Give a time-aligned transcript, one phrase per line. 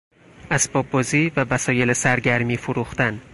[0.51, 3.21] اسباب بازی و وسایل سرگرمی فروختن